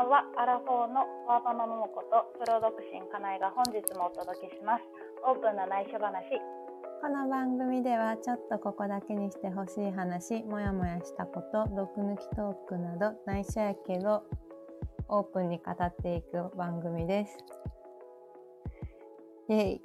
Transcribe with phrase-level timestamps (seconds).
[0.00, 0.24] ばんは。
[0.38, 4.84] アラフォーのワーパマ桃子とプロ独身かなえが本日もお届けします。
[5.28, 6.40] オープンな内緒話。
[7.02, 14.22] この番組ではちょっとここだけにしてほしい話、もやもやしたこと、毒抜きトークなど内緒やけど
[15.08, 17.36] オープンに語っていく番組です。
[19.50, 19.82] イェイ。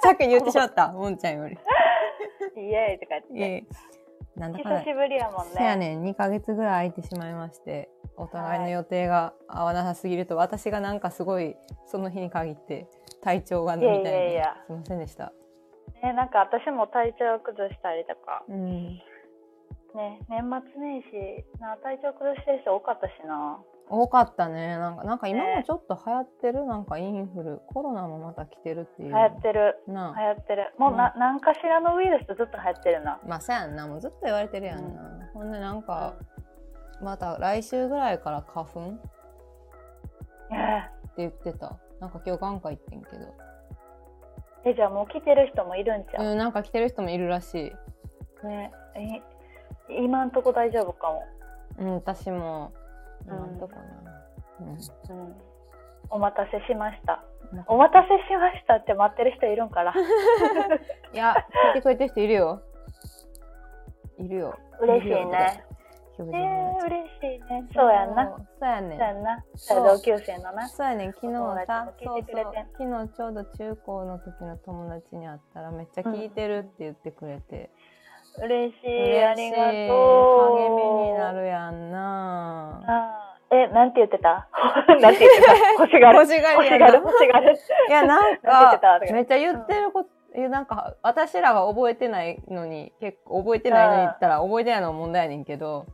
[0.00, 1.58] さっき言ってしまった、もんちゃんより。
[2.56, 3.66] イエーイとかイ言って。
[4.34, 5.52] なんだか久しぶりやもんね。
[5.58, 12.86] せやねん2ヶ月ぐらい空いてしまいましてお互いの予定が合わなさすぎると、私がなんかすごいその日に限って
[13.22, 15.32] 体調がみたいでいやすいませんでした。
[16.02, 19.00] ね、なんか私も体調崩したりとか、うん。
[19.94, 20.40] ね、年
[20.72, 23.60] 末年始な体調崩してる人多かったしな。
[23.88, 24.78] 多かったね。
[24.78, 25.64] なんかなんか今もね。
[25.66, 29.08] ちょっと流行ってるなんかインフルコロナもまた来てるっていう。
[29.10, 29.82] 流行ってる。
[29.86, 30.74] な流行ってる。
[30.78, 33.20] もうな、何かしらのウイルスずっと流行ってるな。
[33.26, 33.86] まあそうやんな。
[33.86, 36.14] もうずっと言われてるやんな、ほんでなんか
[37.02, 38.80] また来週ぐらいから花粉？
[38.90, 40.82] ってえ
[41.16, 43.34] 言ってたなんか今日眼科行ってんけど
[44.64, 49.22] え、じゃあもう来てる人もいるんちゃう、うんなんか来てる人もいるらしいねえ
[50.00, 51.22] 今んとこ大丈夫かも。
[51.78, 52.72] うん、私も、
[53.26, 53.82] うんとかな。
[54.60, 55.34] うん。
[56.10, 57.24] お待たせしました。
[57.52, 57.64] うん。
[57.66, 59.92] お待たせしましたって待ってる人いるんから。
[61.12, 61.34] いや、
[61.68, 62.62] 聞いてくれてる人いるよ。
[64.18, 64.58] いるよ。
[64.80, 65.64] 嬉しいね。。
[66.12, 67.68] 標準ー、嬉しいね。
[67.74, 68.30] そうやんな。。
[68.30, 69.44] そうやねんそうやんな。
[69.94, 70.68] 同級生のな。
[70.68, 71.32] そうやねん昨日
[71.66, 72.44] さそうそう
[72.78, 77.70] 昨日ちょうど中高の時の友達に会ったらめっちゃ聞いてるって言ってくれて、
[78.38, 78.86] 嬉しい。
[78.86, 80.58] 嬉しいありがとう。
[80.58, 84.48] 励みになるやんなあーえ、なんて言ってた？
[85.00, 85.54] なんて言ってた？
[85.78, 86.18] 欲しがる？
[86.20, 86.94] 欲しがりやな欲しがる？
[87.02, 87.52] 欲しがる？
[87.88, 95.84] いやなんかめっちゃ言ってること、えなんか私らが覚えてないのに結構覚えてないのに言ったら覚えてないのも問題やねんけど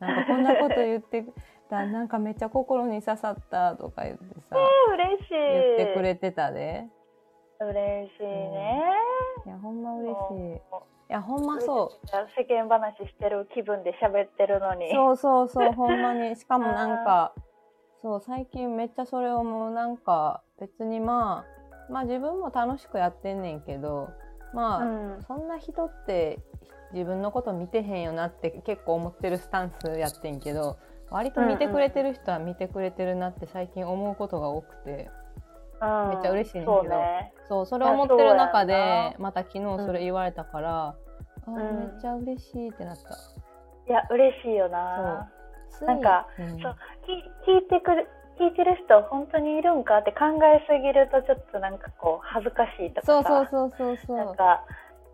[0.00, 1.24] なんかこんなこと言って
[1.68, 4.56] たなんかめっちゃ心に刺さったとか言ってさ
[4.94, 5.76] 嬉しい。
[5.76, 6.86] 言ってくれてたで
[7.60, 8.82] 嬉しいね。
[9.46, 14.90] いやほんま嬉しいいもやほんまそう世間話してる気分で喋ってるのに。
[14.92, 17.32] そうそうそうほんまに しかもなんか
[18.02, 21.44] そう最近めっちゃそれをもうなんか別にま
[21.88, 24.08] あまあ自分も楽しくやってんねんけど
[24.52, 25.22] まあ、うん。
[25.22, 26.38] そんな人って
[26.92, 30.78] 自分のこと見てへんよなって結構思ってるスタンスやってんけど
[31.10, 35.10] 割と見てくれてる人は見てくれてるなって最近思うことが多くて
[35.80, 36.08] うん。
[36.10, 36.80] めっちゃ嬉しいねんけど。
[36.80, 37.32] そうね。
[37.48, 40.96] そうそれを思ってる中でまた昨日それ言われたから、
[41.46, 41.54] あん。
[41.54, 43.14] めっちゃ嬉しいってなった。
[43.88, 45.30] いや、嬉しいよな。
[45.86, 46.60] なんか、うん。
[46.60, 46.76] そう
[47.46, 53.22] 聞聞いてくる聞いてる人本当にいるんかって考えすぎるとちょっとなんかこう恥ずかしいとかさ。
[53.22, 54.16] そうそうそうそうそう。
[54.16, 54.64] なんか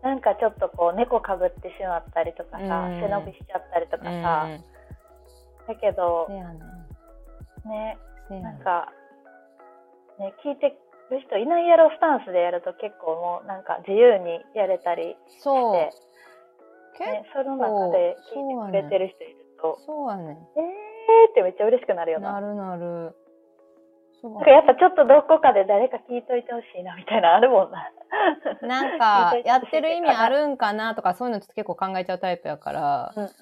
[0.05, 3.01] なんかちょっとこう猫かぶってしまったりとかさ、うん。
[3.01, 4.63] 背伸びしちゃったりとかさ、うん。
[5.65, 7.97] だけどね
[8.29, 8.93] なんか
[10.19, 10.77] ね聞いて
[11.09, 15.73] る人いないやろスタンスでやると結構もうなんか自由にやれたりしそう。
[15.73, 15.89] て、
[16.97, 20.29] 結ね、その中で聞いてくれてる人いると、そうやねん。
[20.29, 22.33] えーってめっちゃ嬉しくなるよな。
[22.33, 23.15] なるなる
[24.33, 27.91] なんかやっぱちょっとどこかで誰か聞いといてほしいなみたいなのあるもんな。
[28.61, 33.27] なんかやってる意味あるんかなとかそういうのちょっと結構考えちゃうタイプやから、うん。
[33.27, 33.33] そ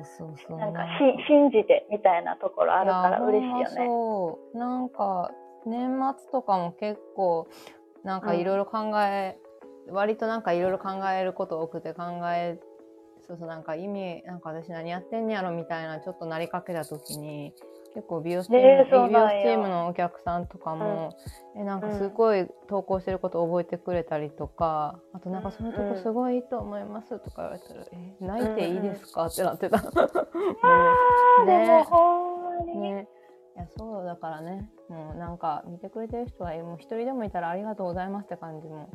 [0.00, 0.58] うそうそう。
[0.58, 3.86] なんかし信じてみたいなところあるから嬉しいよね。
[3.86, 4.58] そう。
[4.58, 5.30] なんか
[5.64, 7.48] 年末とかも結構
[8.02, 9.38] なんかいろいろ考え、
[9.88, 12.02] 割となんかいろいろ考えること多くて考
[12.34, 12.58] え
[13.26, 17.52] そうそうなんか意味なんか私何やってんねやろみたいなちょっとなりかけた時に
[17.94, 21.16] 結構美容師チーム、ねえそう美容チームのお客さんとかも、
[21.56, 29.78] えなんかすごい投稿してること覚えてくれたりとかあとなんかそのとこすごいいいと思いますとか言われたら「え泣いていいですか?」ってなってた。
[29.78, 33.08] あーねでもほんまに、ね、
[33.56, 34.68] いやそうだからね。
[34.88, 38.90] もうなんか見てくれてる人はもう一人でもいたらありがとうございますって感じも、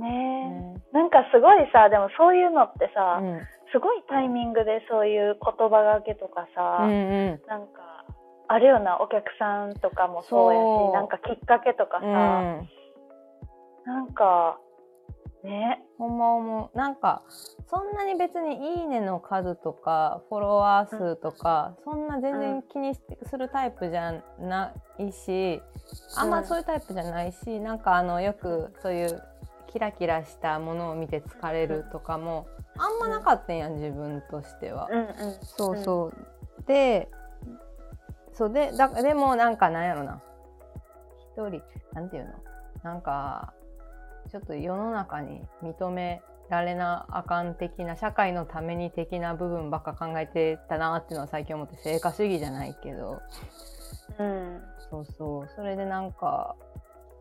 [0.00, 0.08] ね。
[0.08, 0.82] ね。
[0.92, 3.40] なんかすごいさでもそういうのってさ、うん、
[3.72, 7.42] すごいタイミングでそういう言葉がけとかさ、うんうん。
[7.46, 8.04] なんか
[8.48, 12.68] あるようなお客さんとかもそうやしなんかきっかけとかさ、うん。
[13.84, 14.58] なんか
[15.44, 15.82] ね。
[15.98, 16.76] ほんま思う。
[16.76, 17.22] なんか
[17.68, 25.62] そんなに別に「いいね」の数とかフォロワー数とか、そんな全然気にしするタイプじゃないし
[26.18, 29.22] あんまそういうタイプじゃないし、なんかあのよくそういう
[29.72, 34.88] キラキラしたものを見て疲れるとかもあんまなかったんやん自分としては。
[34.90, 35.06] うんうん。
[35.42, 36.62] そうそう。
[36.66, 37.08] で、
[38.32, 40.22] そうで、だでもなんかなんやろな。
[41.32, 41.62] 一人、
[41.92, 42.32] なんていうの？
[42.82, 43.52] なんか、
[44.30, 53.20] ちょっと世の中に認められなあかん的な社会のために的な部分ばっか考えてたなっていうのは最近思って成果主義じゃないけど、
[54.18, 55.48] うん、そうそう。
[55.54, 56.56] それでなんか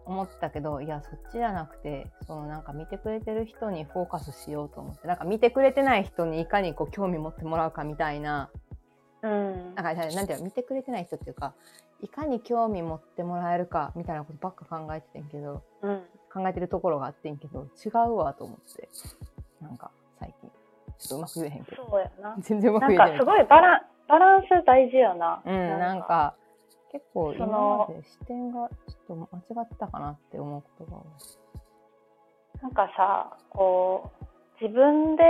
[0.10, 8.50] 思ったけどいやそっちじゃなくてそのなんか見てくれてる人にフォーカスしようと思ってなんか見てくれてない人にいかにこう興味持ってもらうかみたいな、
[9.22, 11.54] うん、なんかなんていうの見てくれてない人っていうか
[12.02, 16.02] いかに興味持ってもらえるかみたいなことばっか考えててんけど、うん、
[16.34, 18.90] 考えてるところがあってんけど違うわと思って
[19.62, 20.50] なんか最近。
[20.98, 21.88] ちょっとうまく言えへんけど。
[21.90, 22.36] そうやな。
[22.44, 25.42] 全然うまく言えへんなんかすごいバラバランス大事よな。
[25.46, 26.36] うんなんか
[26.92, 32.62] 結構今まで視点がちょっと間違ってたかなって思うことが多い。
[32.62, 35.24] なんかさこう自分で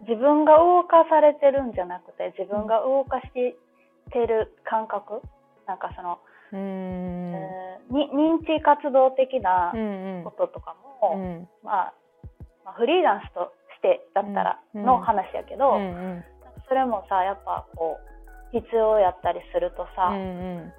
[0.00, 5.22] 自分が動かされてるんじゃなくて自分が動かしてる感覚、
[5.66, 6.18] なんかその
[6.52, 9.72] うん、えー、に認知活動的な
[10.24, 11.20] こととかも、うん。
[11.20, 11.94] うん、まあ、
[12.64, 15.84] まあ、フリーランスとしてだったらの話やけど、うんう
[16.18, 16.24] ん、
[16.68, 18.17] それもさやっぱこう
[18.52, 20.20] 必要やったりするとさ、うんう
[20.60, 20.72] ん、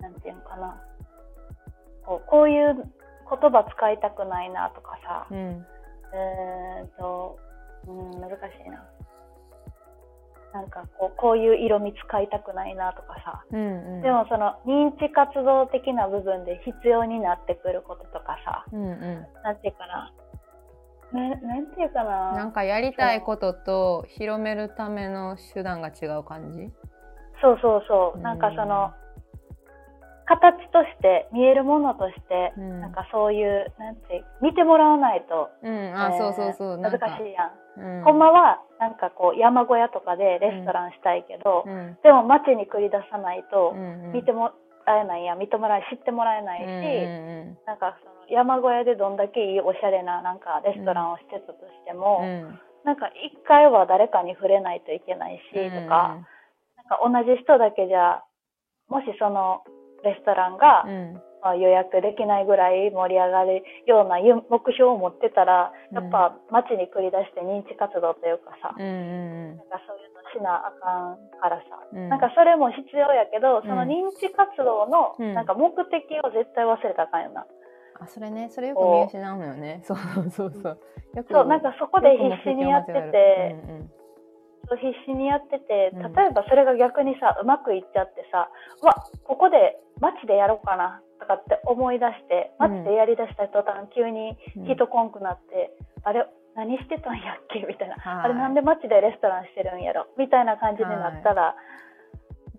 [0.00, 0.80] なんていうのかな。
[2.04, 2.84] こうこういう言
[3.50, 5.66] 葉使いたくないなとかさ、うん、
[6.78, 7.38] えっと、
[7.86, 8.34] うん、難し
[8.66, 8.84] いな。
[10.54, 20.12] なんかこうこういう色味使いたくないなとかさ、うんうん、でもその認知活動的な部分で必要になってくることとかさ、うんうん、なんていうかな
[21.12, 22.32] ななんていうかな。
[22.32, 26.70] なんかやりたいことと広めるための手段が違う感じ？
[27.40, 28.92] そうそうそう、なんかその
[30.26, 36.78] 形として見えるものとして、うん、なんかそういうなんて見てもらわないと、うん、あ、えー、そうそうそう。
[36.78, 37.46] 難しいや
[37.82, 43.74] ん、うん、ほんまはなんかこう山小屋とかでレストランしたいけど、うん、でも街に繰り出さないと
[44.12, 44.52] 見てもら
[44.96, 56.20] えないや認められ知ってもらえないし、うんなんかその山小屋でどんだけいいおしゃれななんかレストランをしてたとしても、うん、なんか一回は誰かに触れないといけないし、うん、とか
[56.76, 58.22] なんか同じ人だけじゃ
[58.88, 59.64] もしその
[60.04, 60.84] レストランが、
[61.42, 77.46] まあ、予約できないぐらい盛り上がるような目標を持ってたらやっぱ街に繰り出して認知活動というかさ、うんなんかそういうのしなあかんからさ、うん、なんかそれも必要やけどその認知活動のなんか目的を絶対忘れたらあかんよな。
[78.00, 78.48] あそれね。
[78.50, 79.80] それよく見失うのよね。
[79.82, 81.46] そうそうそうそう。
[81.46, 83.90] なんかそこで必死にやってて、うんうん、
[84.68, 88.50] そう必死にやってて例えばそれが逆にさうまくいっちゃってさ、
[88.82, 88.94] うん、わ
[89.24, 94.36] ここで街でやろうかなとかって思い出して街でやりだした途端急に
[94.66, 97.60] 人こんくなって、うん、あれ何してたんやっけ？
[97.68, 100.06] みたいな、はい、あれなんで街でレストランしてるんやろ？
[100.18, 101.54] みたいな感じになったら、はい。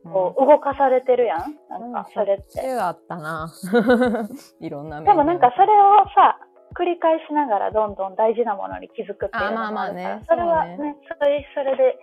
[0.02, 2.72] こう動かされてるやん、なんかそれって。
[2.80, 3.52] あったな。
[4.62, 6.39] いろんなでもなんかそれをさ、
[6.76, 12.00] 繰り返しながらどんどん大事なものに気づくっていうのがあるから、ね、それはね、ねそれそれで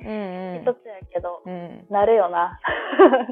[0.61, 2.59] 一つやけど、うんうん、なるよな。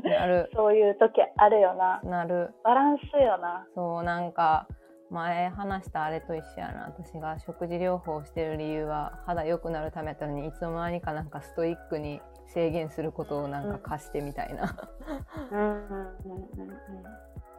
[0.02, 0.50] なる。
[0.54, 2.00] そういう時あるよな。
[2.02, 2.54] なる。
[2.62, 3.66] バランスよな。
[3.74, 4.66] そう、なんか、
[5.10, 12.20] 前話したあれと一緒やな私が食事療法をしてる理由は肌良くなるためだったのにいつの間にかなんかストイックに
[12.52, 14.76] 制限することをなんか貸してみたいな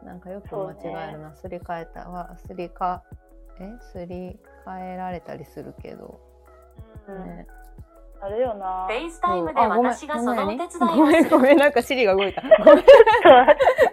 [0.04, 3.02] なんかよく間違えるな、すり替えたはすりか
[3.60, 6.20] えすり替えられたりするけど、
[7.08, 7.46] ね、
[8.20, 8.86] あれよな。
[8.88, 10.96] FaceTime で私がそのお手伝いをする。
[10.96, 12.42] ごめん、ごめん、なんか Siri が動いた。
[12.64, 12.84] ごめん。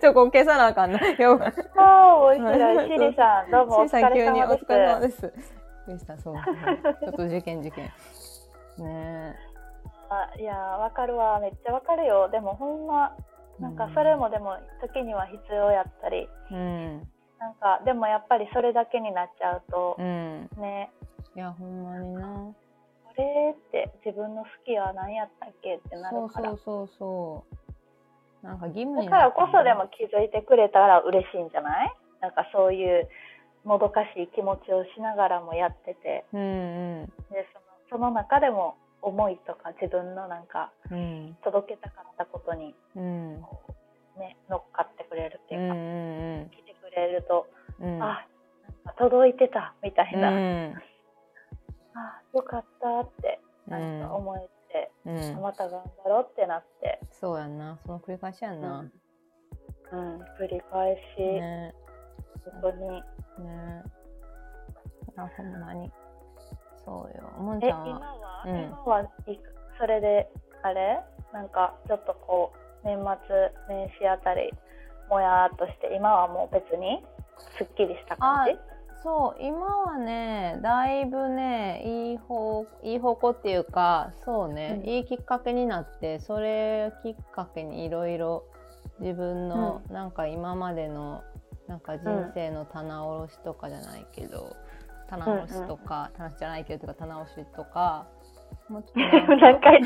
[0.01, 0.99] ちょ、こ消さなあかんな。
[1.11, 1.39] よ
[1.77, 2.43] ああ、おいしい。
[2.43, 4.63] Siri さん、どうもお疲れ様です。
[4.63, 5.33] お疲れ様です。
[5.87, 6.35] でした、そう。
[6.35, 7.91] ちょっと受験受験。
[8.77, 9.35] ね
[10.09, 11.39] あいや、わかるわ。
[11.39, 12.29] めっちゃわかるよ。
[12.29, 13.15] でもほんま、
[13.59, 16.29] なんかそれもでも時には必要やったり。
[16.51, 17.07] うん。
[17.43, 20.89] なんか、でもやっぱりそれだけになっちゃうと、うん、ね。
[21.35, 22.55] いや、ほんまにな。
[23.17, 26.49] れって自分の好きは何やったっけってなるから。
[26.51, 27.43] そうそうそ
[28.41, 29.09] うなんか義務だ。
[29.09, 31.93] からこそでも気づいてくれたら嬉しいんじゃない？
[32.21, 33.07] なんかそういう
[33.63, 37.45] もどかしい気持ちをしながらもやってて、うんうん、で
[37.89, 43.35] そのその中でも思いとか自分のなんか、うん、届けたかったことに、うん、
[44.17, 46.51] ね、乗っかってくれるっていうか、うんうんうん、
[46.95, 47.47] れると、
[47.79, 48.25] うん、あ
[48.97, 50.29] 届いてたみたいな。
[50.31, 50.73] うん。
[51.95, 56.99] あよかったってなんか思えて、うん、また頑張ろうってなって。
[57.11, 57.77] そうやんな。
[57.85, 58.89] その繰り返しやんな。
[59.91, 61.73] うん、うん、繰り返し、ね、
[62.61, 62.89] 本当に。
[62.89, 63.03] ね。
[65.15, 65.91] あほんまに。
[66.83, 67.29] そうよ。
[67.39, 67.87] もんちゃんは？
[67.87, 69.09] 今は、うん、今は
[69.79, 70.29] それで
[70.63, 70.99] あれ？
[71.31, 72.51] なんかちょっとこ
[72.83, 73.05] う年末
[73.69, 74.51] 年始あたり
[75.13, 77.03] もやっとして今はもう別に
[77.57, 78.57] すっきりした感じ？
[79.03, 88.45] そう今はねだいぶねいい方いい方向っていうかそうね、うん、いいきっかけになってそれきっかけにいろいろ
[88.99, 91.21] 自分の、うん、なんか今までの
[91.67, 94.55] なんか人生の棚卸しとかじゃないけど、
[95.03, 98.07] うん、棚卸しとか、うんうん、棚じゃないけどとか棚卸しとか
[98.69, 99.35] もうちょっと。
[99.35, 99.81] 何回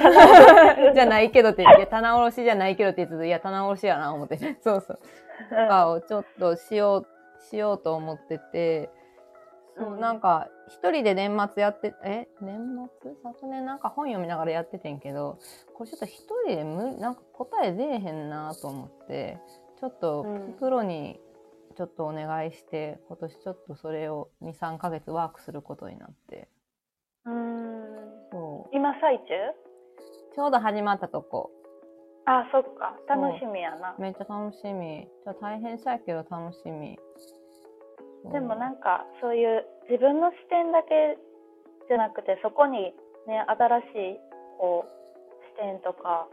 [0.93, 4.37] じゃないけどって言って棚卸しじゃないけどって言っていや棚卸しやな思って。
[4.63, 4.99] そうそう。
[5.49, 8.89] とかをちょっとしようしようと思ってて。
[9.79, 12.27] そう、なんか、一人で年末やって、え？
[12.41, 12.57] 年
[13.03, 13.13] 末？
[13.21, 15.37] 昨年なんか本読みながらやっててんけど、
[15.75, 19.37] これちょっと一人でむ、なんか答え出えへんなと思って、
[19.79, 20.25] ちょっと
[20.59, 21.19] プロに
[21.77, 26.49] ちょっとお願いして、今年ちょっとそれを2、3ヶ月ワークすることになって。
[28.91, 28.95] うん。
[28.95, 28.99] そう。
[28.99, 29.25] 今最中？
[30.35, 31.51] ちょうど始まったとこ。
[32.25, 32.95] あ、そっか。
[33.07, 33.95] 楽しみやな。
[33.99, 35.07] めっちゃ楽しみ。
[35.23, 36.99] ちょ大変そうやけど楽しみ。
[38.31, 41.17] でもなんかそういう自分の視点だけ
[41.87, 42.93] じゃなくてそこに
[43.25, 43.83] ね新し
[44.15, 44.19] い
[44.59, 44.89] こう
[45.61, 46.27] 視点とか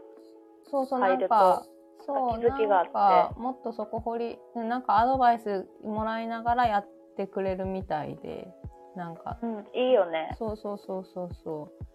[0.69, 1.63] そうそうなんか
[2.05, 8.47] そう気づきがあってもっとそこ掘りなんかアドバイスもらいながらやってくれるみたいで
[8.97, 11.71] なんか、うん、いいよねそうそうそうそうそ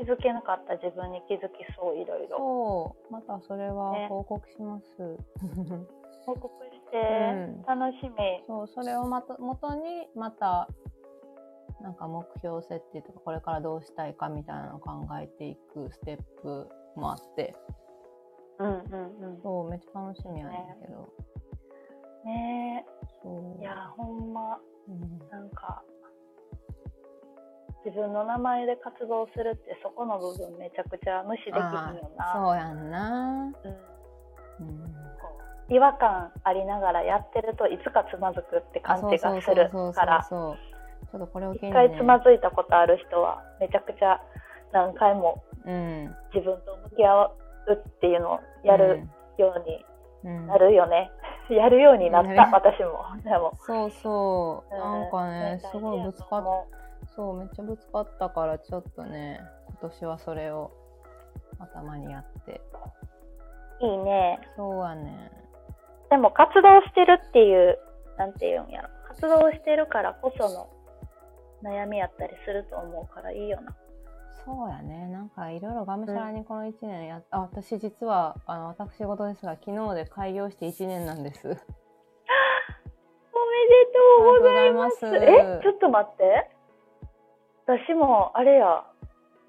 [0.00, 2.38] 気づけなかった自分に気づきそういろいろ。
[2.38, 3.12] そう。
[3.12, 5.18] またそれは報告します、 ね、
[6.24, 6.96] 報告して
[7.66, 10.68] 楽しみ、うん、そうそれをまと元にまた
[11.82, 17.54] なんか目標設定とかこれからどうしたいかみたいなのを考えていくステップもあって。
[18.58, 19.40] うんうんうん。
[19.42, 21.08] そうめっちゃ楽しみやねんけど。
[22.24, 22.86] ね。
[22.86, 23.60] えそう。
[23.60, 25.82] いやほんま、うん、なんか
[27.90, 32.32] 自分の名前で活動するってそこの部分めちゃくちゃ無視できひんよな。
[32.32, 33.52] そうやんな。
[34.58, 35.74] うん、うん。
[35.74, 40.26] 違和感ありながらやってるといつかつまずくって感じがするから。
[41.10, 44.20] 一回つまずいたことある人はめちゃくちゃ
[44.72, 45.42] 何回も
[46.32, 49.84] 自分と向き合うっていうのをやるように
[50.46, 51.10] なるよね、
[51.50, 53.04] うん、やるようになった、私も。
[53.24, 53.52] でも。
[53.60, 54.74] そうそう。
[54.74, 56.42] なんかね、すごいぶつかっ
[57.14, 60.70] そうめっちゃぶつかったからちょっとね今年はそれを
[61.58, 62.60] 頭にやって
[63.82, 65.40] いいねそうはね
[66.10, 67.78] でも活動してるっていう、
[68.18, 68.88] なんていうんやろ。
[69.08, 70.68] 活動してるからこその
[71.62, 73.76] 悩みやったりすると思うからいいよな。
[74.44, 75.06] そうやね。
[75.06, 81.46] なんかいろいろがむしゃらにこの1年やっ、うん、あ、私実は、あの、私事ですが、昨日で開業して1年なんです。
[81.46, 81.64] おめで
[83.94, 85.06] とうございます。
[85.06, 86.50] え、ちょっと待って。
[87.78, 88.84] 私も、あれや、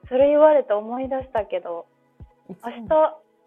[0.08, 1.88] それ言われて思い出したけど、
[2.48, 2.82] 明日、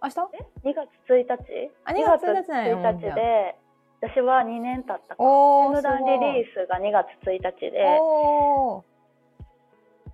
[0.02, 0.20] 明日？
[0.34, 1.70] え ?2 月1日？
[1.84, 2.74] あ、2月1日なんや。
[2.76, 3.56] 1日で、
[4.00, 8.84] 私は2年経ったから、おー、ダンリリースが2月1日で、お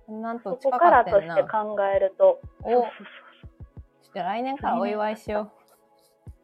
[0.07, 3.03] なんとそこからとして考えると、おそうそうそ
[4.09, 4.13] う。
[4.13, 5.51] じゃ来年からお祝いしよ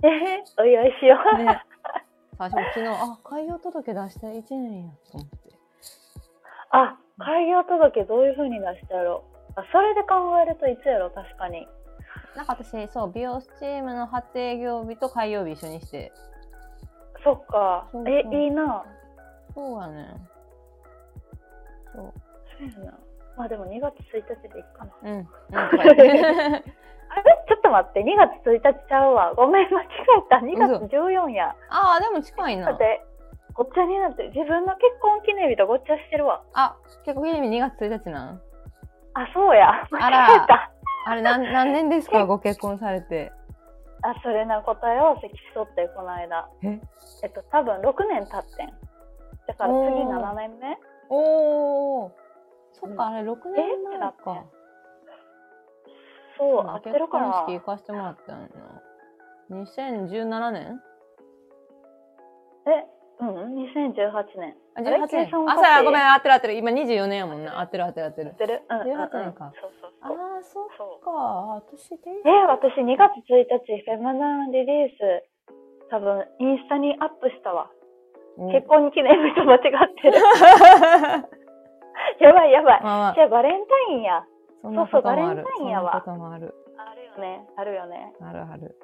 [0.01, 0.07] う。
[0.07, 1.37] えー、お祝いしよう。
[1.37, 1.63] ね、
[2.37, 5.37] 最初昨日、あ、開業届出した1年やと思って。
[6.71, 9.23] あ、開業届どういうふうに出したやろ
[9.55, 11.67] あ、それで考えるといつやろ、確かに。
[12.35, 16.11] なんか私、そう、美容スチームの初営業日と開業日一緒にして。
[17.23, 17.87] そっか。
[17.91, 18.85] そうそうえ、いいな。
[19.55, 20.07] そうやね。
[21.95, 22.13] そう。
[22.75, 22.97] そうやな。
[23.35, 24.91] まあでも2月1日でいいかな。
[25.03, 25.17] うん。
[25.17, 26.63] うん、あれ？
[27.47, 29.33] ちょっと待って、2月1日ちゃうわ。
[29.33, 29.87] ごめん、間違
[30.19, 30.37] えた。
[30.37, 31.55] 2月14や。
[31.69, 32.67] ああ、でも近いな。
[32.67, 33.03] だって、
[33.57, 36.43] ごっちゃになって、自分の結婚記念日とごっちゃしてるわ。
[36.53, 38.41] あ、結婚記念日2月1日なん？
[39.15, 39.87] あ、そうや。
[39.91, 40.71] 間違えた。
[41.05, 42.25] あれ何、 何年ですか？
[42.25, 43.31] ご結婚されて。
[44.03, 46.47] あ、それな答え合わせきそって、この間。
[46.63, 46.79] え？
[47.23, 48.67] えっと、多分6年経ってん。
[49.47, 50.77] だから次7年目？
[51.09, 52.11] おお。
[52.73, 54.43] そっか、あれ6年前だか。
[56.37, 57.25] そう、合ってるから。
[57.25, 58.47] 結婚式行かしてもらったんや
[59.49, 59.57] な。
[59.63, 60.81] 2017年？
[62.67, 62.85] え？
[63.19, 63.29] うん、
[63.65, 64.55] 2018年。
[64.75, 65.49] あ、18年。
[65.49, 66.53] あ、さあ、ごめん、合ってる合ってる。
[66.53, 67.59] 今24年やもんな。
[67.59, 68.29] 合ってる合ってる合ってる。
[68.29, 68.61] 合ってる。
[68.69, 69.51] うん、18年か。
[69.59, 70.13] そうそうそう。
[70.13, 70.67] ああ、そっ
[71.01, 71.11] か。
[71.65, 72.11] 私で？
[72.25, 75.23] え、私2月1日、フェマナンリリース、
[75.89, 77.71] 多分、インスタにアップしたわ。
[78.51, 80.13] 結婚記念日と間違ってる。
[82.19, 82.83] やばいやばい。
[82.83, 84.23] まあまあ、じゃあ、バレンタインや。
[84.61, 86.03] そうそう、バレンタインやわ。
[86.05, 86.53] そんなこともある。
[86.77, 87.47] あるよね。
[87.55, 88.13] あるよね。
[88.21, 88.75] あるある。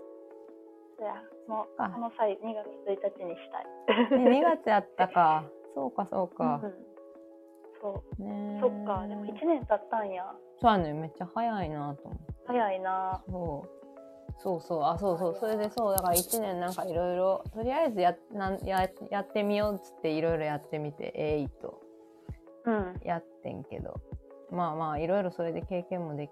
[0.99, 3.67] じゃあ、もう、この際、2月1日にしたい。
[4.39, 5.45] 2月やったか。
[5.75, 6.61] そうか、そうか。
[6.63, 6.73] うん、
[7.81, 8.23] そう。
[8.23, 10.25] ねそっか、でも1年経ったんや。
[10.61, 12.33] そうやね、めっちゃ早いなと思って。
[12.47, 13.23] 早いな。
[13.27, 13.65] そ
[14.39, 14.83] そうそう。
[14.83, 15.35] あそうそう。
[15.39, 15.95] それでそう。
[15.95, 21.81] だから1年なんかいろいろとりあえずやなんややってみようっつっていろいろやってみてえいと。
[22.65, 23.01] うん。
[23.03, 24.01] やってんけど、
[24.51, 26.31] まあまあいろいろそれで経験もでき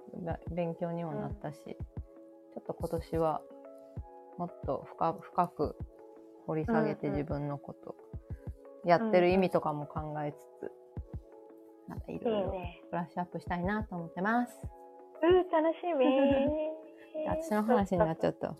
[0.51, 3.41] 勉強にもなったし、ちょっと今年は
[4.41, 5.75] もっと深深く
[6.48, 7.95] 掘り下げてうんうん自分のこと、
[8.83, 10.71] やってる意味とかも考えつつ、
[11.88, 12.81] なんかいいいろいろね。
[12.89, 14.57] ブラッシュアップしたいなと思ってます。
[15.21, 16.07] うん、楽しみ。
[17.29, 18.48] 私の話になっちゃった。
[18.48, 18.55] た。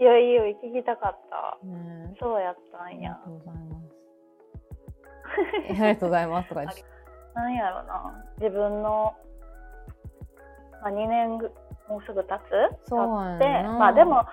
[0.00, 1.64] いやいや、聞きたかった。
[1.64, 3.14] ねそうやったあんやりが。
[3.14, 3.94] とうございます。
[5.70, 6.84] ありがとうございますとか言って。
[7.34, 8.24] なんやろな。
[8.38, 9.14] 自分の、
[10.82, 11.52] まあ、2年ぐ
[11.88, 12.40] もうすぐ経
[12.84, 12.88] つ？
[12.88, 12.98] そう
[13.42, 14.24] やなまあでも、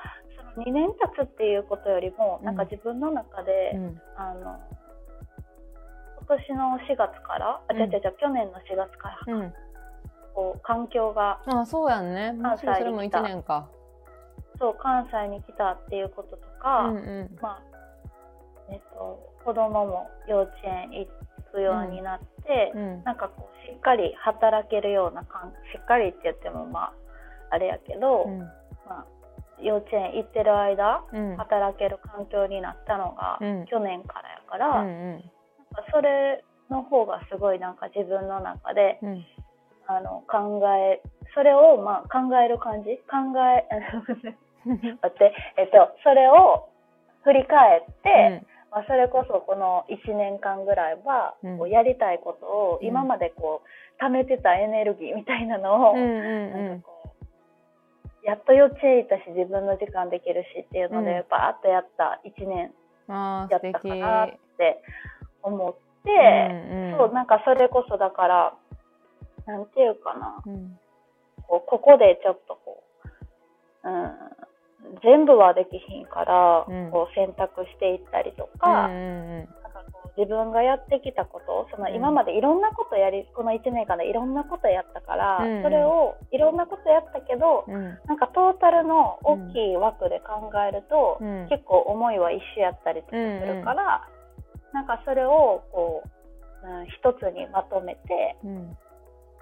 [0.57, 4.59] 2年経つっていうことよりも、うんなんか自分の中で、うんあの、
[6.27, 9.53] 今年の4月から、あ、うん違う違う違う、去年の4月から、うん。
[10.33, 12.31] こう、環境が、あそうやんね。
[12.33, 13.69] もうすぐそれも1年か。
[14.59, 17.37] そう、関西に来たっていうこととうか、んうん。
[17.41, 17.61] まあ、
[18.69, 21.07] えっと、子供も幼稚園行
[21.51, 26.93] くようになって、うんなんかこう、しっかり働けるような感しっかりって言ってもまあ、
[27.51, 28.49] あれやけど、うんま
[28.89, 29.05] あ、
[29.61, 31.37] 幼稚園行ってる間、うん。
[31.37, 33.65] 働ける環境になったのが、うん。
[33.65, 35.11] 去年からやから、うんうん。
[35.13, 35.27] なんか
[35.91, 39.25] それの方がすごいなんか自分の中で、うん。
[39.87, 41.01] あの考え
[41.33, 42.97] それをまあ考える感じ？
[43.09, 43.65] 考え
[45.01, 46.69] 待って、えっと、それを
[47.23, 51.57] 振り返って、まあ、それこそこの1年間ぐらいは、うん。
[51.57, 56.51] こうやりたいことをうん今までこう貯めてたエネルギーみたいなのを、うんうん。
[56.51, 56.98] なんかこう
[58.29, 61.25] やっと幼稚園行ったし自分の時間できるしっていうので、うん。
[61.33, 62.69] バーッとやった1年
[63.49, 63.79] やった。
[63.81, 64.77] かなって
[65.41, 65.73] 思っ
[66.05, 66.97] て、うんうん。
[66.97, 68.53] そうなんかそれこそだから
[69.47, 70.43] なんていうかな。
[70.45, 70.77] うん。
[71.47, 72.83] こうここでちょっとこ
[73.83, 76.91] う、うん、全部はできひんから、うん。
[76.91, 78.89] こう選択していったりとうんか,、
[80.19, 81.95] 自分がやってきたことそのうん。
[81.95, 85.63] 今までいろんなことやりこの1年間でいろんなことやったから、うん。
[85.63, 87.73] それをいろんなことやったけど、うん。
[87.73, 91.47] うんなんかトータルの大きい枠で考えると、うん。
[91.47, 94.07] 結構思いは一緒やったりとかするから、
[94.73, 98.77] なんかそれをこう、うん、一つにまとめてうん。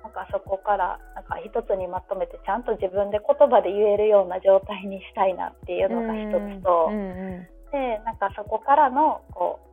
[0.04, 7.48] なんかそこからなんか一つにまとめてちゃんと自分で言葉で言えるような状態にしたいなっていうのが一つと、うんうん。
[7.72, 9.67] でなんかそこからのこう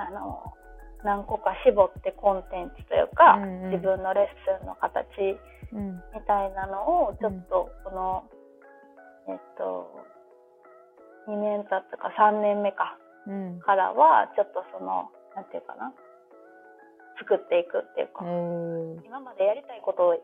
[0.00, 0.54] あの
[1.04, 3.70] 何個か絞ってコンテンツというか、うんうん。
[3.70, 5.36] 自分のレッスンの形
[5.72, 6.02] うん。
[6.12, 8.24] みたいなのをちょっとこの、
[9.28, 9.88] えっと
[11.28, 13.60] 2年経ったか3年目かうん。
[13.60, 15.92] からはちょっとそのなんていうかな
[17.20, 18.24] 作っていくっていうか、
[19.04, 20.14] 今までやりたいことを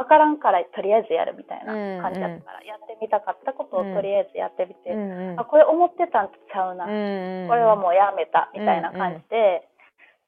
[0.00, 5.40] 分からんからとりあえずやるみたいな感じだったから、やってみたかったことをとりあえずやってみて、うんうん。
[5.40, 9.68] あこれ思ってたんとちゃうな、うんうんこれはもうやめたみたいな感じで、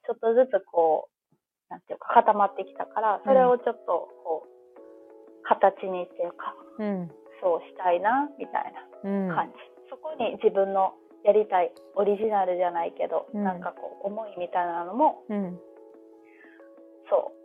[0.05, 7.09] ちょっとずつこうなんていうか固まってきたからそれをちょっとこう形にっていうかうん。
[7.41, 9.29] そうしたいなみたいうん。
[9.29, 9.57] な感じ、
[9.89, 10.93] そこに自分の
[11.25, 13.43] やりたいオリジナルじゃないけど、うん。
[13.43, 15.57] なんかこう思いみたいなのもうん。
[17.09, 17.43] そう。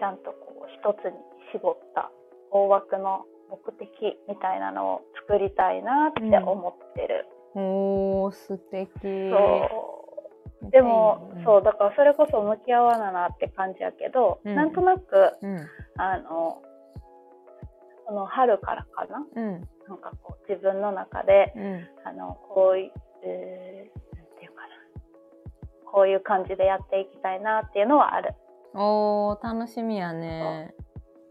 [0.00, 1.14] ちゃんとこう一つに
[1.52, 2.10] 絞った
[2.50, 3.88] 大枠の目的
[4.28, 8.92] みたいなのを作りたいなって思ってる、おー素敵。
[9.00, 10.70] そう。
[10.70, 14.54] でも、そうだからそれこそ向き合わななって感じやけど、うん。
[14.54, 15.58] なんとなくうん。
[15.96, 16.62] あの
[18.06, 19.24] この春からかな？
[19.34, 19.60] うん。
[19.88, 21.88] なんかこう自分の中でうん。
[22.04, 22.92] あのこういう、
[23.24, 24.68] えーなんていうかな？
[25.90, 28.34] こういう感じでやっていきたいなっていうのはある。
[28.74, 30.74] おー楽しみやね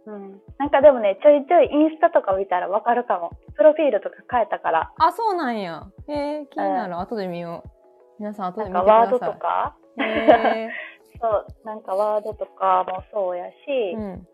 [0.10, 3.32] うん、なんかでもねちょいちょいインスタとか見たらわかるかも。
[3.56, 4.92] プロフィールとか変えたから。
[4.98, 5.86] あそうなんや。
[6.08, 7.00] へえ気になる。
[7.00, 7.70] 後で見よう。
[8.20, 9.10] 皆さん後なで見てください。
[9.10, 9.76] んかワードとか。
[11.22, 13.56] そうなんかワードとかもそうやし、
[13.96, 14.28] うん。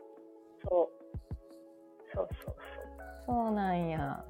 [0.63, 2.15] そう。
[2.15, 2.55] そうそう
[3.25, 3.51] そう。
[3.51, 4.23] なんや。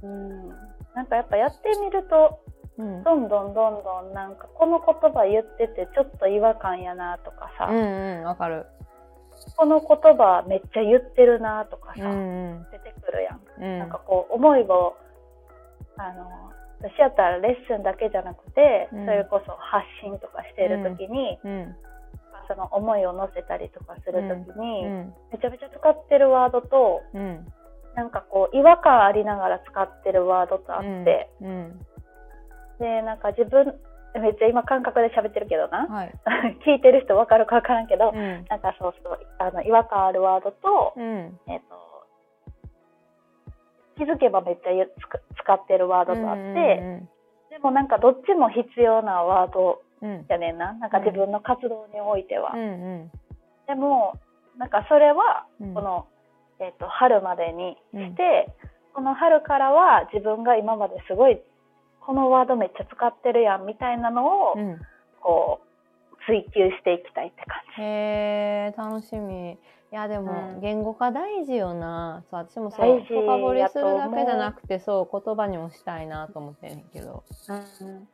[0.00, 0.48] そううん。
[0.94, 2.40] なんかやっぱやってみると
[2.78, 3.02] うん。
[3.04, 8.66] どんどんどんどんなんかこの言葉言っててちょっと違和感やなとかさ、うんうんわかる
[9.56, 12.66] この言葉めっちゃ言ってるなとかうさ、ん。
[12.70, 13.64] 出てくるやん、うん。
[13.64, 14.96] うんなんかこう思いを
[15.96, 19.04] あの私やったらレッスンだけじゃなくて、うん。
[19.06, 21.76] それこそ発信とかしてる時に、うん。
[22.46, 25.14] その思いを乗せたりとかする時に、うん。
[25.32, 27.46] めちゃめちゃ使ってるワードとうん。
[27.94, 31.80] なんかこう違和感ありながら使ってるワードとあって、うん。
[32.78, 33.74] でなんか自分
[34.18, 35.86] めっちゃ今感覚で喋ってるけどな。
[35.86, 36.14] はい。
[36.66, 38.44] 聞いてる人分かるか分からんけど、うん。
[38.48, 41.38] なんかそうそうあの違和感あるワードと、うん。
[41.46, 41.88] えっ、と
[43.98, 44.70] 気づけばめっちゃ
[45.42, 47.08] 使ってるワードとあって、うんうんうん、
[47.50, 49.82] でもなんかどっちも必要なワード
[50.28, 52.52] やねんな、なんか自分の活動においては。
[52.54, 52.60] うん。
[52.60, 53.10] うん、
[53.66, 54.14] でも
[54.56, 56.06] なんかそれはこの、
[56.60, 58.54] うん、えーと、春までにして、
[58.94, 61.40] この春からは自分が今まですごい
[62.08, 64.54] このワードめっちゃ使ってるやんみたいなのを、
[65.20, 65.60] こ
[66.10, 67.82] う追求していきたいって感じ。
[67.82, 69.52] へえ楽しみ。
[69.52, 69.56] い
[69.90, 72.24] やでも、言語化大事よな。
[72.30, 77.24] そう私もそう深掘りするだけじゃなくてそう言葉にもしたいなと思ってんけど。
[77.48, 78.08] うん、うん、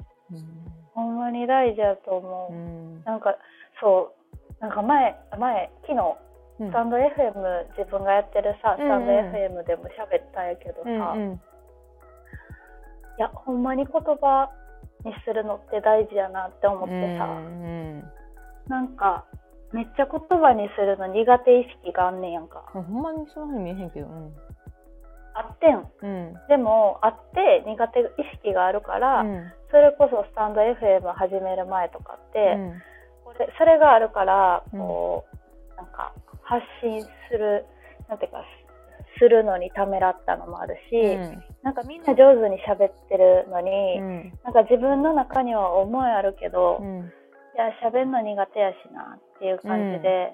[0.93, 2.53] ほんまに大事やと思う。
[2.53, 3.37] うん、なんか
[3.81, 4.13] そ
[4.59, 6.17] うなんか前前昨日
[6.59, 11.41] スタンド FM、自分がやってるさスタンド FM でも喋ったんやけどさ、うんうん、
[13.19, 14.51] いやほんまに言葉
[15.05, 18.05] にするのって大事やなって思ってさ、うんうん、
[18.69, 19.25] なんか
[19.73, 22.65] めっちゃ言葉にするの苦手意識があんねんやんか。
[22.73, 24.33] ほんまにそういうふうに見えへんけど、うん、
[25.35, 28.05] あってん、うん、でもあって苦手意
[28.39, 32.57] 識があるから、うん、それこそスタンド FM 始める前とかって、
[33.25, 37.67] これそれがあるからこう、なんか発信する
[38.09, 38.45] なんていうか
[39.19, 47.03] するのにためらったのもあるし、うん、なんかみんな上手に喋ってるのに、うん、なんか自分の中には思いあるけど、うん、い
[47.57, 50.33] や喋るの苦手やしなっていう感じで、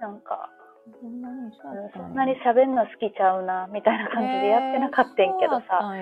[0.00, 0.50] うん、なんか
[1.00, 5.94] そんなに喋るの好きちゃうなみたいな感じでやってなかったんけどさ、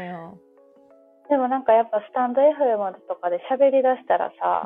[1.29, 4.65] でもなんかやっぱスタンド FM とかで喋りだしたらさ、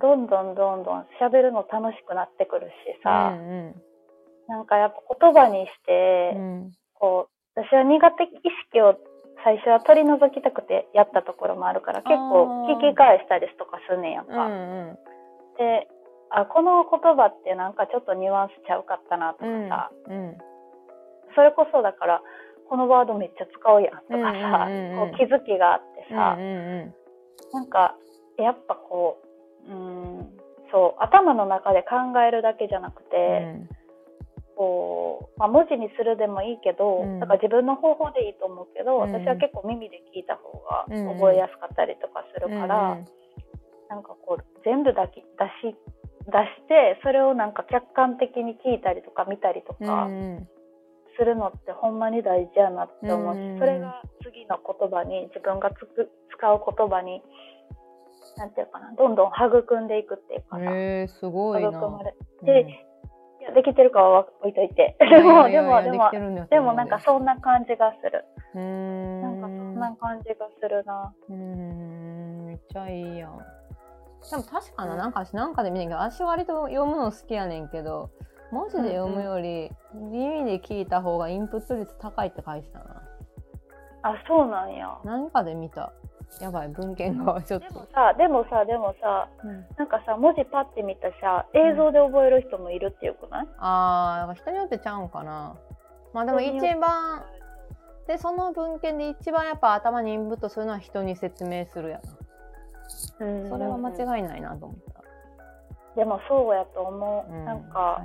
[0.00, 3.82] どんどんどんどん喋るの楽しくなってくるしさ、うんうん、
[4.48, 8.26] なんかやっぱ言葉にして、うん、こう私は苦手意
[8.70, 8.96] 識を
[9.44, 14.32] 最初は取り除きたくてやったところもあるから結構聞き返したりとかすんねんやんか。
[14.46, 14.98] うんうん、
[15.58, 15.86] で
[16.30, 20.38] あこの言葉ってなんかちょっとニュアンスちゃうかったなとかさ、うんうん、
[21.34, 22.22] それこそだから
[22.68, 26.94] このワードめっちゃ使うやんとかさ、うんうんうん、こう気づきがあってさ、うんうんうん、
[27.52, 27.96] なんか
[28.38, 29.22] やっぱこ
[29.66, 30.38] ううん
[30.70, 33.68] そう頭の中で考えるだけじゃなくて、うん、
[34.58, 43.06] こうまあ、文字にするでもいいけど、うん、だから自分の方法でいいと思うけど、私は結構耳で聞いた方が覚えやすかったりとかするから、うん、
[43.88, 45.78] なんかこう全部だけ出し
[46.26, 50.10] 出してそれをなんか客観的に聞いたりとか見たりとか。
[51.18, 57.22] するのってほんまに大事やなって思うし、それが次の言葉に自分がつく使う言葉に
[58.36, 60.62] なんていうかな、どんどん育んでいくっていうかさ。
[60.64, 61.70] へすごいな。
[61.70, 62.68] 育まれで、うん、
[63.40, 64.96] いや、できてるかは置いといて。
[64.98, 68.24] でも、でも、でも、でもなんかそんな感じがする。
[68.54, 69.22] うん。
[69.22, 71.14] なんかそんな感じがするな。
[71.28, 73.38] うん、めっちゃいいやん。
[74.30, 78.10] でも確かな、なんかなんかで見ねんけど、私割と読むの好きやねんけど、
[78.50, 83.02] 文字で読むより耳で聞いた方がインプット率高いって書いてたな。
[84.02, 84.98] あ、そうなんや。
[85.04, 85.92] 何かで見た。
[86.40, 87.66] やばい文献がちょっと。
[87.68, 95.56] でもさでもさでもさ、うん、なんかさ文字パッて見たさ映像で覚える人もいるってよくない、うん、ああ人によってちゃうんかな。
[96.12, 97.24] まあでも一番
[98.06, 102.00] でその文献で一番やっぱ頭にインプットするのは人に説明するや
[103.18, 105.02] な、うん、それは間違いないなと思った。
[105.96, 108.04] でもそうやと思う、うん、なんか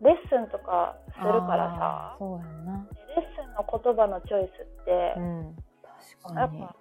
[0.00, 2.16] レッスンとかするからさ。
[2.18, 2.86] そうやな。
[3.14, 5.56] レッスンの言葉のチョイスって、うん
[6.34, 6.76] やっぱ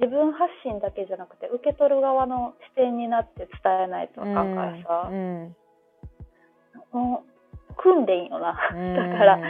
[0.00, 5.56] 自分発信だけじゃなくて受け取る側の視点になって伝えないとあかんからさ、うん、
[6.92, 7.24] も
[7.70, 8.52] う訓練よな。
[8.52, 9.40] だから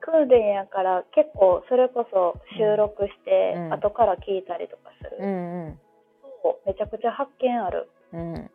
[0.00, 5.78] 訓練やから結構それこそ収録して後から聞いたりとかする、うんうん、
[6.66, 8.50] めちゃくちゃ発見ある、うん、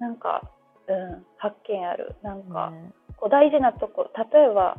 [0.00, 0.50] なんか、
[0.88, 2.16] うん、発見ある。
[2.22, 2.72] なんか、
[3.16, 4.78] こう大事なとこ例えば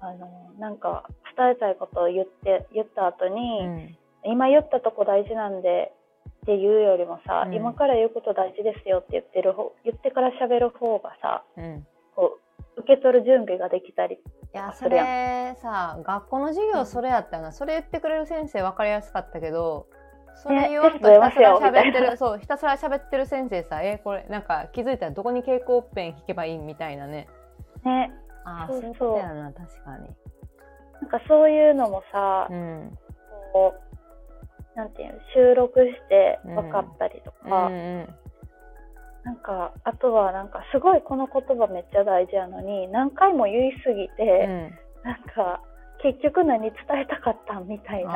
[0.00, 1.04] あのなんか
[1.36, 3.66] 伝えたいことを言って言った後に、
[4.24, 5.92] うん、今言ったとこ大事なんで
[6.42, 11.86] っていうよりもさ、うん、今から言うこと大事ですよって言ってる方言ってから喋る方がさ、うん、
[12.16, 12.38] こ
[12.76, 14.18] う受け取る準備ができたりい
[14.52, 19.86] やそれさ学校の授業それやったよな、それ言ってくれる先生分かりやすかったけど
[20.42, 27.28] それ言おうとひたすら喋ってる、そうひたすら喋ってる先生さえこれなんか気づいたらどこに蛍光ペン引けばいいみたいなね。
[27.84, 28.10] ね
[28.44, 29.18] あそうそう。
[29.18, 30.10] やな確かに。
[31.00, 32.98] なんかそういうのもさ、うん、
[33.52, 38.00] こうなんていうの収録して分かったりとか、うんうん。
[38.00, 38.08] うん、
[39.24, 45.62] なんかあとはなんかすごいこの言葉めっちゃ大事やのに何回も言いすぎて、うん、なんか
[46.02, 46.72] 結局何伝
[47.02, 48.12] えたかったみたいな。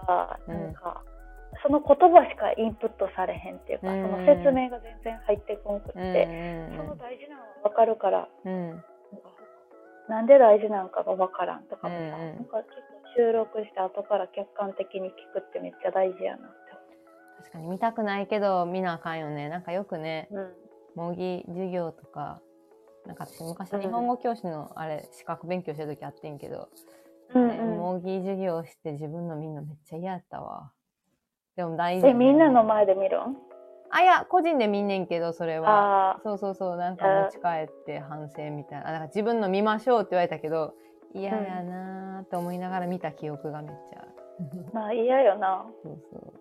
[0.00, 1.02] とか、なんか
[1.62, 8.82] その言葉しかインプットされへんっていうか、その説明が全然入ってこんくって、その大事なのは分かるから、うん、
[10.08, 12.64] なんで大事なのかが分からんとかもさ、なんか結構
[13.16, 16.60] 収録して後から客観的に聞くってめっちゃ大事やなって
[17.40, 19.48] 確かに見たくないけど見なあかんよね。
[19.48, 20.52] なんかよくね、うん、
[20.94, 22.40] 模擬授業とか
[23.06, 26.68] なんか私昔日本語教師のあれ資格勉強してる時あってんけど、
[27.34, 30.72] うんうん、模擬授業して自分の見んのめっちゃ嫌やったわ。
[31.60, 32.06] でも大事。
[32.06, 33.36] え、みんなの前で見るん？
[33.90, 36.18] あ、いや、個人で見んねんけど、それは。
[36.22, 38.92] そうそうそう、なんか持ち帰って反省みたいな。
[38.92, 40.72] なんか自分の見ましょうって言われたけど、
[41.12, 44.06] 嫌やなーって思いながら見た記憶がめっちゃ。
[44.72, 45.66] まあ嫌よな。
[45.82, 46.32] そうそう。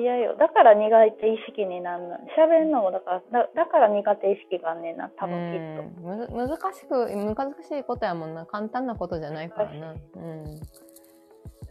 [0.00, 0.36] 嫌よ。
[0.36, 2.16] だから苦手意識になるの。
[2.38, 5.82] 喋るのもだからだ、だから苦手意識があんねんな、多分きっと。
[6.00, 8.46] む難しく、難しいことやもんな。
[8.46, 9.92] 簡単なことじゃないからな。
[9.92, 10.44] うん。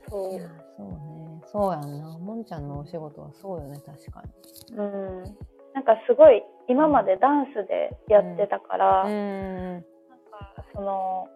[0.07, 0.39] そう。
[0.77, 1.14] そうね。
[1.51, 2.17] そうやんな。
[2.17, 4.21] もんちゃんのお仕事はそうよね、確か
[4.71, 4.77] に。
[4.77, 5.23] うん。
[5.73, 9.85] なんかすごい、今までダンスでやってたから、うん、なんか
[10.73, 11.27] その、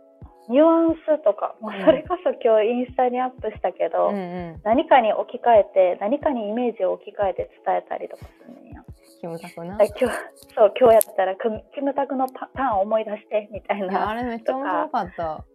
[0.50, 4.17] ニュアンスとか、もうそれこそ今日インスタにアップしたけど、うんう
[4.58, 8.84] ん、何かに置き換えて何かにイメージを置き換えて伝えたりとかするんや。
[9.22, 9.76] キムタクな。
[9.76, 9.93] 今日
[10.56, 14.10] そう今日やったらキムタクのパターン思い出してみたいな。
[14.10, 15.45] あれめっちゃ面白かった。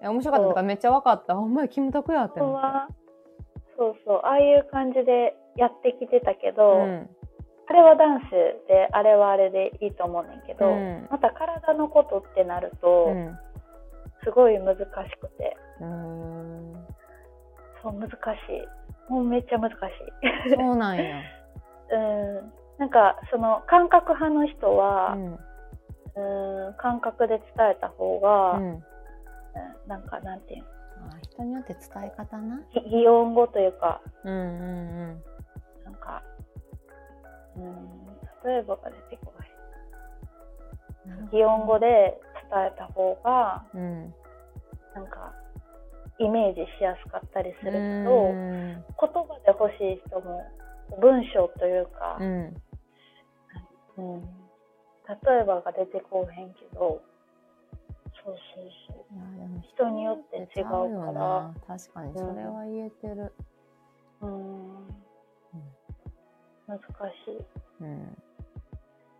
[0.00, 1.36] いや面白かったとかめっちゃ分かった。
[1.36, 2.52] ほんまにキムタクやって思
[3.80, 7.08] そうそうああいう感じでやってきてたけど、うん、
[7.66, 8.30] あれはダンス
[8.68, 13.06] であれはあれでいいと思うねんけど、うん、また体のことってなると。
[13.08, 13.38] うん
[14.22, 14.84] すごい難し
[15.18, 15.56] くて。
[15.80, 16.74] うん
[17.82, 18.14] そう難し
[19.08, 19.10] い。
[19.10, 20.54] もうめっちゃ難しい。
[20.54, 21.22] そうなんや。
[21.90, 22.52] うん。
[22.78, 25.14] なんかその感覚派の人は、
[26.16, 28.84] うん、うん感覚で伝えた方が、うん、
[29.86, 30.79] なんかなんていうの？
[31.08, 32.60] あ人によって伝え方な。
[32.90, 35.22] 擬音語というか、うんうんうん、
[35.84, 36.22] なんか、
[37.56, 38.06] うん、
[38.44, 39.50] 例えばが出てこない。
[41.32, 41.86] 擬音語で
[42.50, 44.14] 伝えた方が、うん、
[44.94, 45.32] なんか
[46.18, 50.44] イメージしやすかったりするけど、言葉で欲しい人も
[51.00, 52.54] 文章というか、うん、
[53.96, 57.00] うん、例えばが出てこうへんけど
[58.24, 59.06] そうそうそう。
[59.74, 61.54] 人によって違うから。
[61.66, 63.32] 確かにそれは言えてる。
[64.22, 64.86] うん、
[66.66, 66.82] 難し
[67.30, 67.40] い、
[67.80, 68.22] うん、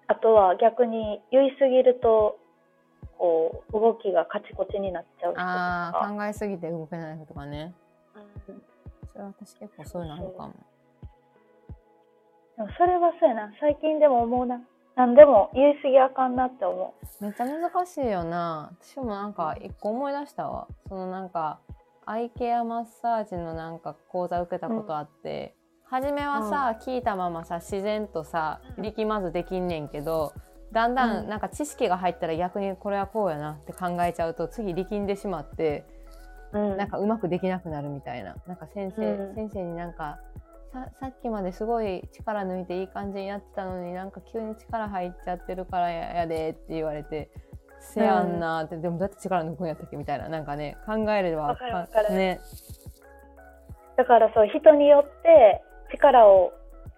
[0.08, 2.38] あとは逆に言いすぎると
[3.16, 6.04] こう動きがカチコチになっちゃう人とか。
[6.04, 7.74] あ考えすぎて動けない人とかね、
[8.48, 8.62] うん、
[9.10, 10.54] それは私結構そういうのあるかも。
[12.58, 13.52] でもそれはそうやな。
[13.58, 14.60] 最近でも思うな
[15.00, 17.24] 何でも言い過ぎあかんなって思う。
[17.24, 18.70] めっちゃ難しいよな。
[18.82, 20.68] 私もなんか一個思い出したわ。
[20.90, 21.58] そのなんか
[22.04, 25.56] アイケアマッサージのなんか講座受けたことあって、
[25.90, 30.34] うん、初めはさ、うん、聞いたままさ自然とさ力まずできんねんけど、
[30.70, 31.30] だんだん。
[31.30, 35.86] なんか知識が入ったら逆にこれはこうやなって考えちゃうと次力んでしまって、
[36.52, 38.36] うん、なんかうまくできなくなるみたいな。
[38.46, 40.18] なんか先生、うん、先生になんか
[40.72, 47.30] ささっきまですごい力抜いていい感じにやってたのになんか急に力入っちゃってるからやでって言われて
[47.80, 51.56] せやんなって、うん、でもどうやって力抜くんやったっけみたいななんかね考えれば
[52.10, 52.40] ね。
[53.96, 56.52] だからそう人によって力を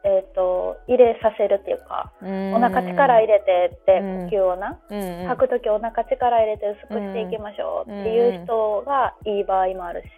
[0.05, 10.09] えーと、入れさせるっていうか、お腹力入れてって呼吸をな、うん吐く時お腹力入れて薄くしていきましょうっていう人がいい場合もあるし、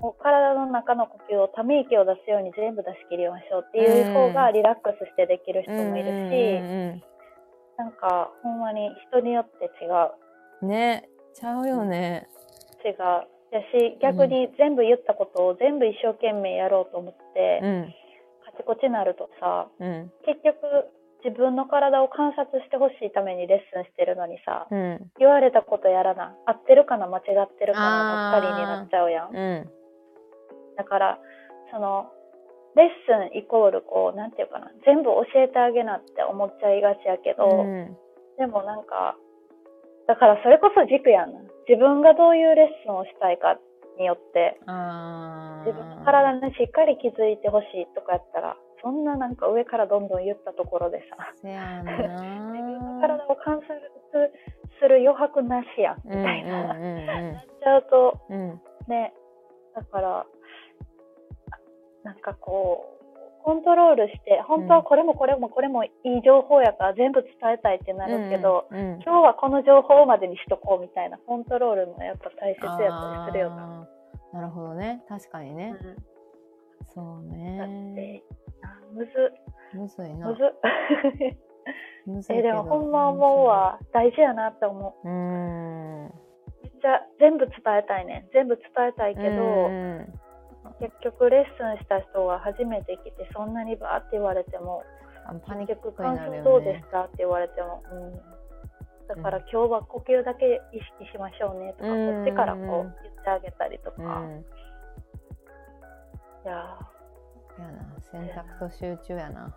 [0.00, 7.02] もう体の中の呼吸をため息を出すように全部出し切りましょうっていう方がリラックスしてできる人もいるし、
[7.78, 9.88] なんかほんまに人によって違
[10.62, 10.66] う。
[10.66, 12.28] ねちゃうよね。
[12.84, 12.94] 違う。
[13.50, 17.94] やし逆に全部言ったことを全部一生懸命やろうと思って、うん。
[18.58, 20.90] ちこちなるとさ、うん、結局
[21.24, 29.70] 自分の体を観察してほしいためにレッスンしてるのにさ、うん、言われたことやらな合ってるかな間違ってるかなばっかりになっちゃうやん、うん、
[30.78, 31.18] だから
[31.72, 32.06] その
[32.76, 37.66] レッスンイコールこうなんていうかな全部教えてあげなって思っちゃいがちやけど、
[38.38, 39.16] でもなんか
[40.06, 41.40] だからそれこそ軸やんな。
[41.68, 43.58] 自分がどういうレッスンをしたいか
[43.98, 44.56] によって
[45.66, 51.16] 自分の体にしっかり気づいてほしいとかやったらそんななんか上からどんどん言ったところでさ。
[51.42, 53.68] 自分の体を観察
[54.80, 59.12] する余白なしやみたいな、なっちゃうと、うん、ね
[59.74, 60.26] だから
[62.04, 62.98] なんかこう
[63.44, 65.90] コントロールして本当はこれもこれもこれもいい
[66.24, 73.88] 情報やから全部伝えたいってなるけど、うんうん、今日はこの情報までにしとこうみたいなコントロールもやっぱ大切やったりするよな。
[74.34, 75.02] なるほどね。
[75.08, 75.74] 確かにね、
[76.94, 78.24] そうだっねて、
[78.62, 79.12] あむず、
[79.72, 80.28] むずいな。
[82.04, 82.32] むず。
[82.32, 83.78] えでもほんま思うわ。
[83.92, 85.08] 大事やなって思う。
[85.08, 86.04] うーん。
[86.62, 90.20] めっちゃ全部伝えたいね全部伝えたいけど、うん
[90.80, 94.84] 結局レッスンした人が初めて来てそんなにバーって言われても
[95.26, 98.16] あパニッ結ク局感想どうですかって言われても、うん、
[99.08, 102.14] だから今日は呼吸だけ意識しましょうねとか、うん。
[102.14, 104.44] こっちからこう言ってあげたりとか、うん。
[106.44, 106.78] いや
[107.58, 109.54] やな選択と集中やな。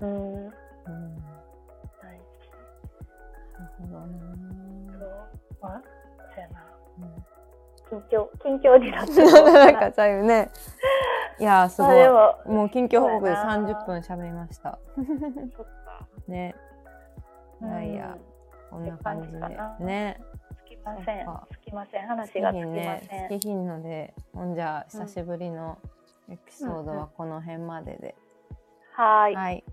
[0.00, 0.46] ーうん。
[0.46, 0.50] うん。
[0.50, 2.18] なる
[3.58, 4.06] 大ほどな。
[4.06, 5.08] 事そう。
[5.60, 5.82] まあ
[6.34, 6.64] そうやな。
[6.98, 7.37] うん
[7.90, 10.50] 緊張緊張になってる なんか最後ね。
[11.38, 12.08] いやーすごい。
[12.08, 13.68] ももう近況報告でそうやな。
[13.68, 14.78] 30分喋りました。
[15.56, 16.06] そっか。
[16.26, 16.54] ね。
[17.60, 18.16] いやいや
[18.72, 19.84] うんこんな感じで。
[19.84, 20.20] ね。
[20.56, 21.26] つきません。
[21.50, 22.06] つきません。
[22.06, 25.78] 話月がつきません、月品のでほんじゃあ久しぶりの
[26.28, 28.14] エピソードはこの辺までで、
[28.92, 29.34] はーい。
[29.34, 29.64] はい。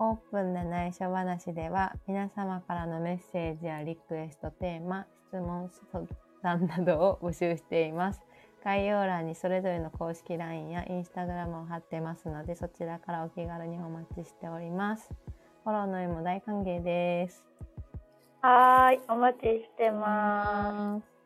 [0.00, 5.68] オープンな内緒話では皆様からのメッセージやリクエスト、テーマ、質問、
[6.42, 8.22] 相談などを募集しています。
[8.64, 15.10] 概要欄にそれぞれの公式 LINE や Instagram を貼ってますのでそちらからお気軽にお待ちしております。
[15.64, 17.44] フォローの絵も大歓迎です。
[18.42, 21.17] はーいお待ちしてますす。